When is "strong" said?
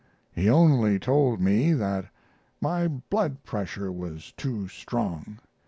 4.67-5.37